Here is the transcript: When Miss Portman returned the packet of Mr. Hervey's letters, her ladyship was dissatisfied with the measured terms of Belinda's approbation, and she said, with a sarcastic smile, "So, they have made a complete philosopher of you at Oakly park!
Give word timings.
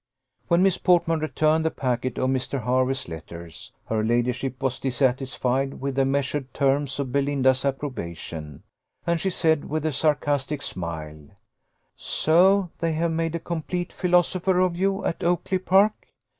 When 0.47 0.63
Miss 0.63 0.79
Portman 0.79 1.19
returned 1.19 1.63
the 1.63 1.69
packet 1.69 2.17
of 2.17 2.31
Mr. 2.31 2.63
Hervey's 2.63 3.07
letters, 3.07 3.71
her 3.85 4.03
ladyship 4.03 4.59
was 4.63 4.79
dissatisfied 4.79 5.75
with 5.79 5.93
the 5.93 6.05
measured 6.05 6.55
terms 6.55 6.99
of 6.99 7.11
Belinda's 7.11 7.63
approbation, 7.63 8.63
and 9.05 9.21
she 9.21 9.29
said, 9.29 9.65
with 9.65 9.85
a 9.85 9.91
sarcastic 9.91 10.63
smile, 10.63 11.27
"So, 11.95 12.71
they 12.79 12.93
have 12.93 13.11
made 13.11 13.35
a 13.35 13.39
complete 13.39 13.93
philosopher 13.93 14.57
of 14.59 14.75
you 14.75 15.05
at 15.05 15.23
Oakly 15.23 15.59
park! 15.59 16.07